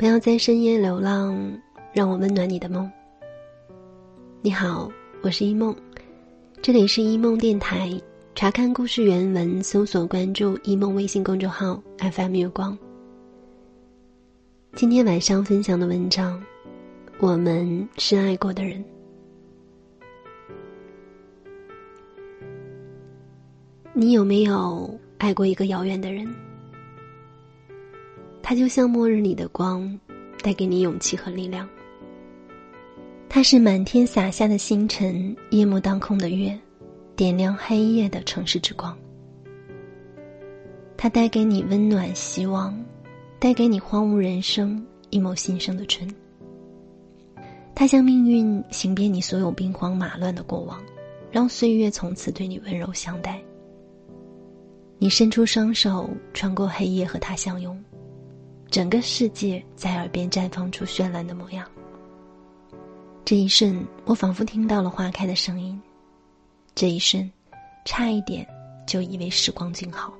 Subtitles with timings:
[0.00, 1.36] 不要在深夜流浪，
[1.92, 2.90] 让我温暖你的梦。
[4.40, 5.76] 你好，我是一梦，
[6.62, 8.00] 这里是一梦电台。
[8.34, 12.78] 查看故事原文，搜索关注一梦微信公众号 FM 月光。
[14.74, 16.42] 今天晚上分享的文章，
[17.18, 18.82] 我们深爱过的人。
[23.92, 26.26] 你有没有爱过一个遥远的人？
[28.50, 29.96] 它就像末日里的光，
[30.42, 31.68] 带给你勇气和力量。
[33.28, 36.58] 它是满天洒下的星辰，夜幕当空的月，
[37.14, 38.98] 点亮黑夜的城市之光。
[40.96, 42.76] 它带给你温暖希望，
[43.38, 46.12] 带给你荒芜人生一抹新生的春。
[47.72, 50.82] 它像命运行遍你所有兵荒马乱的过往，
[51.30, 53.40] 让岁月从此对你温柔相待。
[54.98, 57.80] 你伸出双手，穿过黑夜和他相拥。
[58.70, 61.68] 整个世界在耳边绽放出绚烂的模样。
[63.24, 65.80] 这一瞬，我仿佛听到了花开的声音。
[66.74, 67.28] 这一瞬，
[67.84, 68.46] 差一点
[68.86, 70.14] 就以为时光静好。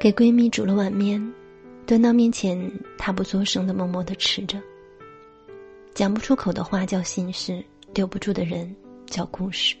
[0.00, 1.32] 给闺蜜煮了碗面，
[1.86, 4.60] 端到面前，她不作声的默默的吃着。
[5.94, 8.74] 讲不出口的话叫心事，留不住的人
[9.06, 9.76] 叫故事。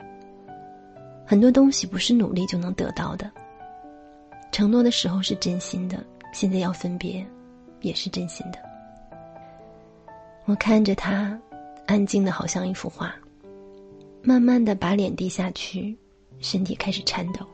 [1.26, 3.28] 很多东西不是努力就能得到的。
[4.52, 7.26] 承诺的时候是真心的，现在要分别，
[7.80, 8.58] 也是真心的。
[10.44, 11.36] 我看着他，
[11.86, 13.14] 安静的好像一幅画，
[14.22, 15.96] 慢慢的把脸低下去，
[16.38, 17.46] 身体开始颤抖。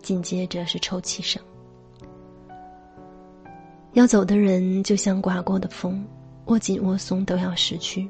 [0.00, 1.42] 紧接着是抽泣声。
[3.92, 6.06] 要走的人就像刮过的风，
[6.46, 8.08] 握紧握松都要失去。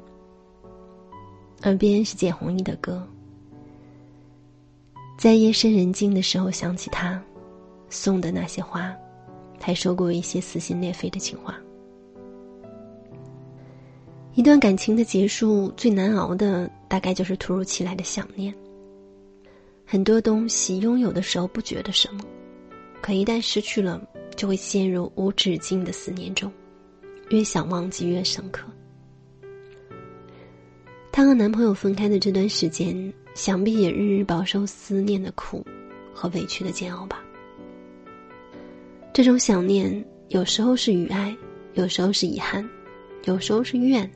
[1.63, 3.05] 耳边是简弘亦的歌，
[5.17, 7.21] 在夜深人静的时候想起他。
[7.91, 8.91] 送的那些花，
[9.59, 11.55] 还说过一些撕心裂肺的情话。
[14.33, 18.51] 一段感情的结束，最难熬的大概就是突如其来的想念。
[19.85, 22.23] 很多东西拥有的时候不觉得什么，
[23.01, 24.01] 可一旦失去了，
[24.37, 26.49] 就会陷入无止境的思念中，
[27.29, 28.65] 越想忘记越深刻。
[31.11, 35.61] 她和男朋友分开的这段时间，想必也日日饱受思念的苦
[36.13, 37.21] 和委屈的煎熬吧。
[39.13, 41.35] 这种想念，有时候是与爱，
[41.73, 42.67] 有时候是遗憾，
[43.25, 44.09] 有时候是怨，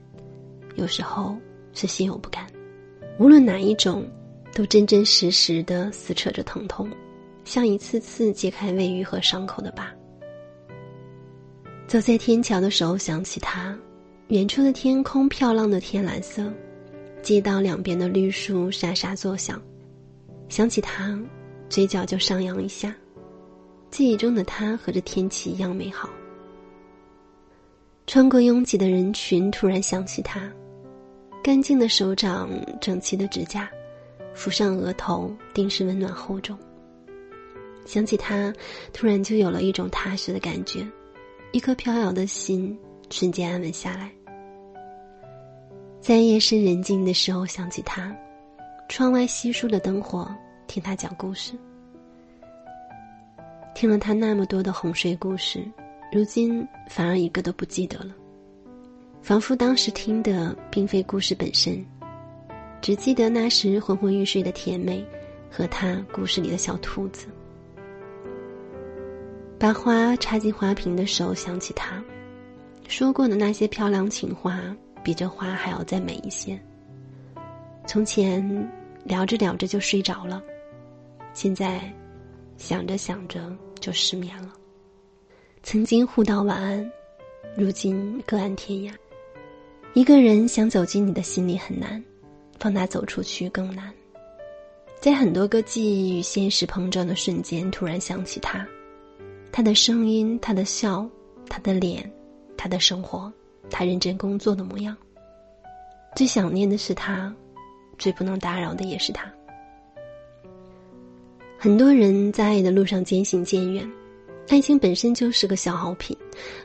[0.75, 1.35] 有时候
[1.73, 2.45] 是心有不甘。
[3.19, 4.09] 无论哪一种，
[4.53, 6.89] 都真真实实的撕扯着疼痛，
[7.43, 9.93] 像一次次揭开未愈合伤口的疤。
[11.87, 13.77] 走在天桥的时候，想起他，
[14.29, 16.49] 远处的天空漂亮的天蓝色，
[17.21, 19.61] 街道两边的绿树沙沙作响，
[20.47, 21.21] 想起他，
[21.67, 22.95] 嘴角就上扬一下。
[23.95, 26.09] 记忆中的他和这天气一样美好。
[28.05, 30.51] 穿过拥挤的人群，突然想起他，
[31.41, 32.49] 干净的手掌，
[32.81, 33.71] 整齐的指甲，
[34.35, 36.59] 抚上额头，定是温暖厚重。
[37.85, 38.53] 想起他，
[38.91, 40.85] 突然就有了一种踏实的感觉，
[41.53, 42.77] 一颗飘摇的心
[43.09, 44.11] 瞬间安稳下来。
[46.01, 48.13] 在夜深人静的时候想起他，
[48.89, 50.29] 窗外稀疏的灯火，
[50.67, 51.53] 听他讲故事。
[53.75, 55.61] 听了他那么多的哄睡故事，
[56.09, 58.15] 如今反而一个都不记得了，
[59.21, 61.85] 仿佛当时听的并非故事本身，
[62.81, 65.05] 只记得那时昏昏欲睡的甜美，
[65.51, 67.27] 和他故事里的小兔子。
[69.59, 72.01] 把花插进花瓶的时候，想起他
[72.87, 74.57] 说过的那些漂亮情话，
[75.03, 76.57] 比这花还要再美一些。
[77.85, 78.71] 从前
[79.03, 80.41] 聊着聊着就睡着了，
[81.33, 81.81] 现在
[82.57, 83.55] 想着想着。
[83.81, 84.51] 就失眠了。
[85.61, 86.91] 曾经互道晚安，
[87.55, 88.91] 如今各安天涯。
[89.93, 92.03] 一个人想走进你的心里很难，
[92.57, 93.93] 放他走出去更难。
[94.99, 98.65] 在很多个记忆与现实碰撞的瞬间，突然想起他，
[99.51, 101.07] 他的声音，他的笑，
[101.47, 102.11] 他的脸，
[102.57, 103.31] 他的生活，
[103.69, 104.97] 他认真工作的模样。
[106.15, 107.31] 最想念的是他，
[107.99, 109.31] 最不能打扰的也是他。
[111.57, 113.89] 很多人在爱的路上渐行渐远，
[114.49, 116.15] 爱情本身就是个消耗品，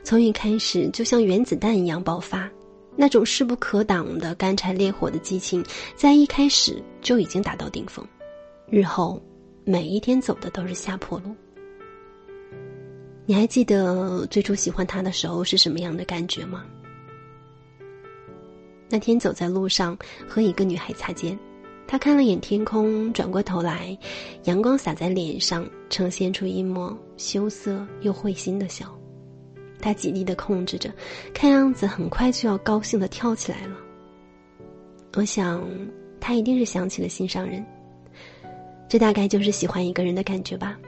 [0.03, 2.49] 从一开始就像原子弹一样爆发，
[2.95, 5.65] 那种势不可挡的干柴烈火的激情，
[5.95, 8.05] 在一开始就已经达到顶峰，
[8.69, 9.21] 日后
[9.63, 11.35] 每一天走的都是下坡路。
[13.25, 16.65] 你还记得最初喜欢他的时候是什么样的感觉吗？
[18.89, 19.97] 那天走在路上
[20.27, 21.37] 和一个女孩擦肩。
[21.91, 23.97] 他看了眼天空，转过头来，
[24.45, 28.97] 阳光洒在脸上，呈现出一抹羞涩又会心的笑。
[29.81, 30.89] 他极力的控制着，
[31.33, 33.75] 看样子很快就要高兴的跳起来了。
[35.17, 35.61] 我想，
[36.17, 37.61] 他一定是想起了心上人。
[38.87, 40.79] 这大概就是喜欢一个人的感觉吧。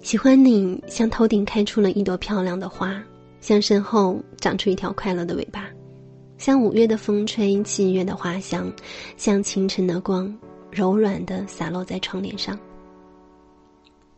[0.00, 3.02] 喜欢你，像头顶开出了一朵漂亮的花，
[3.40, 5.68] 像身后长出一条快乐的尾巴，
[6.40, 8.72] 像五月的风吹，七月的花香，
[9.18, 10.34] 像清晨的光，
[10.70, 12.58] 柔软的洒落在窗帘上。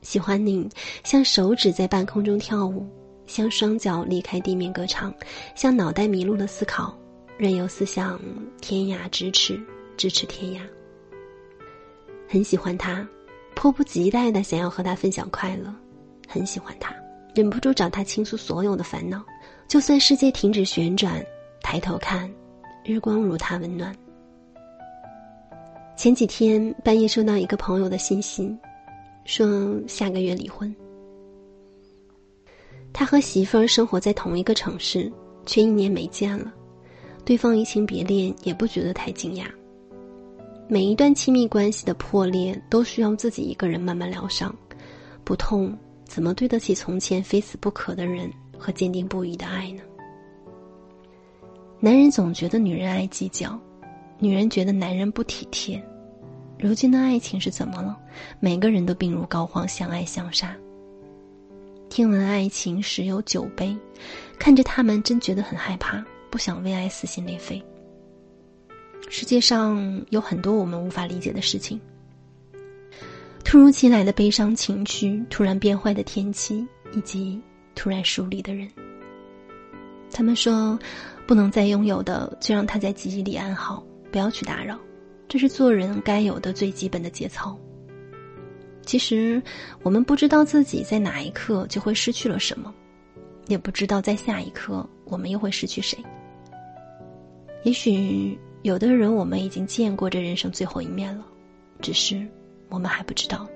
[0.02, 0.68] 喜欢你，
[1.02, 2.86] 像手指在半空中跳舞，
[3.26, 5.12] 像双脚离开地面歌唱，
[5.56, 6.96] 像脑袋迷路了思考，
[7.36, 8.20] 任由思想
[8.60, 9.60] 天涯咫尺，
[9.96, 10.60] 咫尺天涯。
[12.28, 13.04] 很喜欢他，
[13.56, 15.74] 迫不及待的想要和他分享快乐，
[16.28, 16.94] 很喜欢他，
[17.34, 19.20] 忍不住找他倾诉所有的烦恼，
[19.66, 21.20] 就算世界停止旋转，
[21.62, 22.30] 抬头看，
[22.84, 23.94] 日光如他温暖。
[25.96, 28.54] 前几天半夜收到一个朋友的信息。
[29.24, 30.74] 说下个月离婚。
[32.92, 35.10] 他和媳妇儿生活在同一个城市，
[35.46, 36.52] 却一年没见了，
[37.24, 39.44] 对方移情别恋也不觉得太惊讶。
[40.66, 44.52] 每一段亲密关系的破裂，都需要自己一个人慢慢疗伤，
[45.22, 45.72] 不痛
[46.04, 49.82] 怎么对得起从前非死不可的人和坚定不移的爱呢？
[51.84, 53.58] 男人总觉得女人爱计较，
[54.20, 55.82] 女人觉得男人不体贴。
[56.56, 57.98] 如今的爱情是怎么了？
[58.38, 60.56] 每个人都病入膏肓，相爱相杀。
[61.90, 63.76] 听闻爱情十有九悲，
[64.38, 66.00] 看着他们真觉得很害怕，
[66.30, 67.60] 不想为爱撕心裂肺。
[69.10, 71.80] 世界上有很多我们无法理解的事情：
[73.42, 77.42] 突如其来的悲伤情绪，突然变坏的天气，以及
[77.74, 78.70] 突然疏离的人。
[80.14, 80.78] 他们说，
[81.32, 84.78] 不能再拥有的，就让他在记忆里安好，不要去打扰。
[85.26, 87.58] 这是做人该有的最基本的节操。
[88.82, 89.42] 其实，
[89.82, 92.70] 我们不知道自己在哪一刻就会失去了什么，
[93.46, 95.98] 也不知道在下一刻我们又会失去谁。
[97.62, 101.24] 也许有的人我们已经见过这人生最后一面了，
[101.80, 102.28] 只是
[102.68, 103.48] 我们还不知道。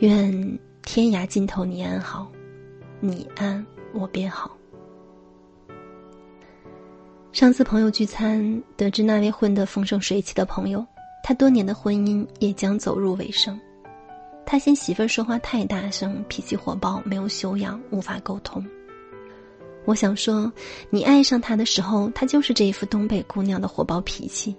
[0.00, 2.32] 愿天涯尽头你安好，
[2.98, 4.58] 你安我便好。
[7.32, 10.86] 上次朋友聚餐，得知那位混得风生水起的朋友，
[11.22, 13.58] 他多年的婚姻也将走入尾声。
[14.44, 18.62] 他嫌媳妇儿说话太大声，脾气火爆，没有修养，无法沟通。
[19.86, 20.52] 我想说，
[20.90, 24.54] 你爱上他的时候，他就是这一副东北姑娘的火爆脾气。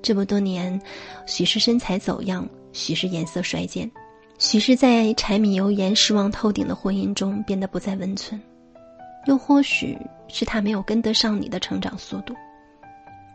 [0.00, 0.80] 这么多年，
[1.26, 3.90] 许是身材走样，许是颜色衰减，
[4.38, 8.40] 许是在柴米油盐、失望透顶的婚姻中变得不再温存。
[9.28, 9.96] 又或许
[10.26, 12.34] 是他没有跟得上你的成长速度。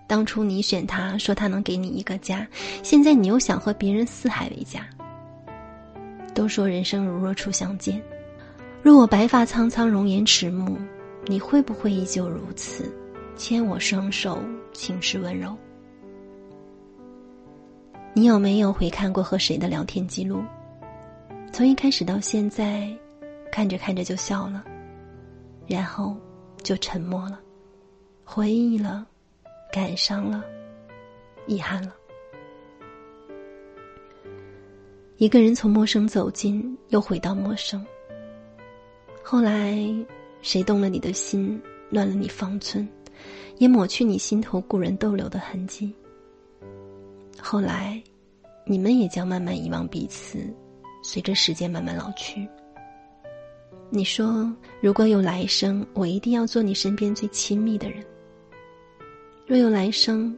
[0.08, 2.46] 当初你选他说他能给你一个家，
[2.82, 4.86] 现在你又想和别人四海为家。
[6.34, 8.02] 都说人生如若初相见，
[8.82, 10.76] 若我白发苍苍，容颜迟暮，
[11.28, 12.92] 你会不会依旧如此，
[13.36, 14.44] 牵我双手，
[14.74, 15.56] 情绪温柔？
[18.16, 20.44] 你有没有回看过和谁的聊天记录？
[21.52, 22.90] 从一开始到现在，
[23.52, 24.64] 看着看着就笑了。
[25.68, 26.16] 然后，
[26.62, 27.40] 就沉默了，
[28.24, 29.06] 回忆了，
[29.72, 30.44] 感伤了，
[31.48, 31.96] 遗憾了。
[35.18, 37.86] 一个人从陌生走近，又回到陌生。
[39.24, 39.80] 后来，
[40.42, 42.88] 谁动了你的心，乱了你方寸，
[43.58, 45.94] 也抹去你心头故人逗留的痕迹。
[47.40, 48.04] 后来，
[48.66, 50.40] 你们也将慢慢遗忘彼此，
[51.04, 52.46] 随着时间慢慢老去。
[53.96, 58.04] 你说：“如果有来生，我一定要做你身边最亲密的人。
[59.46, 60.36] 若有来生，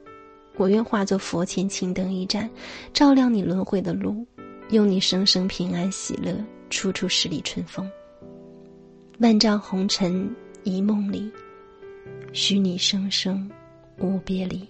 [0.58, 2.50] 我愿化作佛前青灯一盏，
[2.92, 4.28] 照亮你轮回的路，
[4.72, 6.36] 用你生生平安喜乐，
[6.70, 7.90] 处处十里春风。
[9.20, 10.30] 万丈红尘
[10.64, 11.32] 一梦里，
[12.34, 13.50] 许你生生
[14.00, 14.68] 无别离。”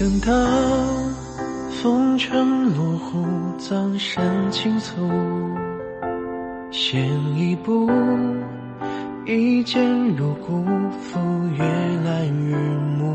[0.00, 0.32] 等到
[1.82, 3.22] 风尘落户，
[3.58, 4.96] 葬身青簇，
[6.70, 7.86] 先一步，
[9.26, 10.64] 一见如故，
[11.02, 11.20] 赴
[11.54, 11.62] 月
[12.02, 12.56] 来日
[12.98, 13.14] 暮，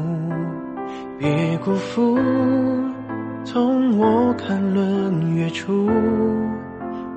[1.17, 2.19] 别辜负，
[3.51, 5.89] 同我看轮月出，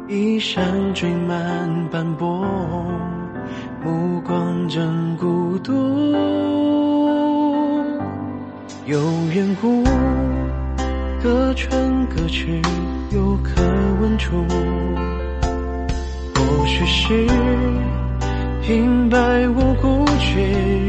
[0.08, 2.42] 衣衫缀满斑驳，
[3.84, 6.97] 目光正孤独。
[8.88, 8.98] 有
[9.34, 9.84] 缘故，
[11.22, 12.62] 隔春隔去，
[13.10, 13.60] 有可
[14.00, 14.42] 问处。
[16.34, 17.26] 或许是
[18.62, 20.40] 平白无故，却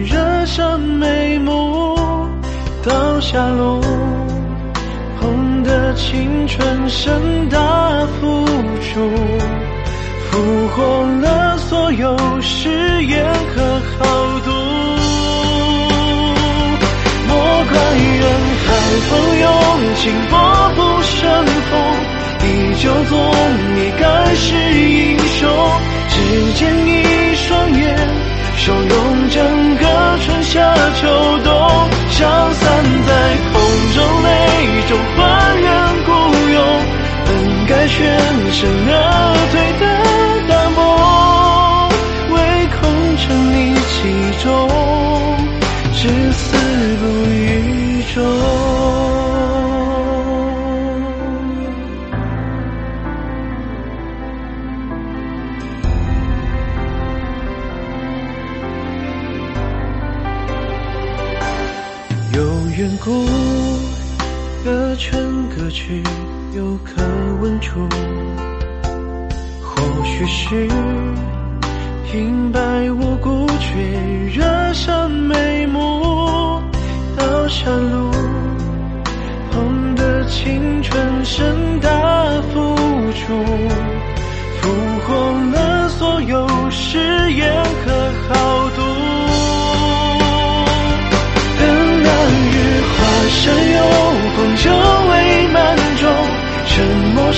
[0.06, 1.98] 惹上眉目。
[2.86, 3.82] 到下落，
[5.20, 7.58] 红的青春盛大
[8.22, 8.46] 付
[8.79, 9.10] 出，
[10.32, 12.70] 俘获了所有誓
[13.03, 13.62] 言和
[14.00, 14.28] 好
[18.89, 19.46] 海风涌，
[19.98, 20.34] 情波
[20.75, 21.79] 不胜风，
[22.41, 23.13] 依旧做
[23.75, 25.48] 你盖世英雄。
[26.10, 26.15] 只
[26.53, 27.96] 见一双眼，
[28.58, 29.86] 收容整个
[30.25, 31.08] 春夏秋
[31.43, 31.53] 冬。
[32.10, 33.62] 消散在空
[33.93, 34.27] 中，泪
[34.88, 35.22] 中还
[35.62, 35.69] 原
[36.05, 36.12] 孤
[36.51, 36.60] 勇，
[37.27, 37.29] 本
[37.67, 38.17] 该全
[38.51, 38.93] 身而
[39.51, 39.86] 退的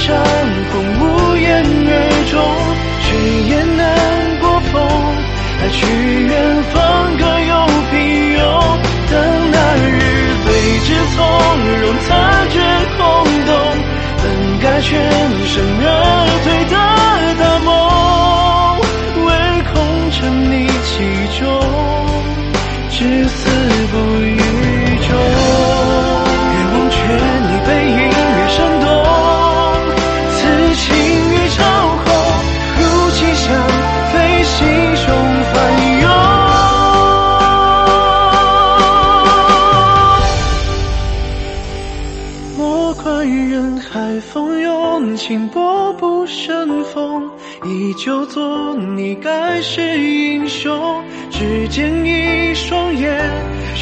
[0.02, 0.10] 默相
[0.72, 1.94] 逢无言而
[2.32, 2.34] 终，
[3.06, 3.06] 却
[3.50, 3.80] 也难
[4.40, 4.82] 过风。
[5.62, 5.78] 爱去
[6.26, 6.34] 远
[6.74, 6.74] 方
[7.18, 7.54] 各有
[7.92, 7.94] 平
[8.34, 8.42] 庸，
[9.12, 9.14] 等
[9.52, 9.88] 那日
[10.44, 10.50] 对
[10.82, 11.22] 峙从
[11.82, 12.10] 容，残
[12.50, 12.58] 卷
[12.98, 13.02] 空
[13.46, 13.50] 洞，
[14.24, 14.26] 本
[14.60, 14.90] 该全
[15.46, 15.54] 身
[15.84, 15.86] 而
[16.44, 16.50] 退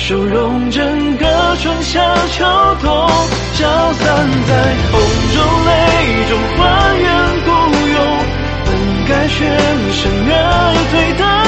[0.10, 2.00] 收容整个春夏
[2.32, 2.44] 秋
[2.82, 2.90] 冬，
[3.54, 5.00] 消散在风
[5.36, 5.70] 中泪
[6.28, 7.08] 中还原
[7.46, 7.50] 孤
[7.94, 7.98] 勇，
[8.66, 8.68] 本
[9.08, 9.38] 该全
[9.94, 10.34] 身而
[10.90, 11.39] 退的。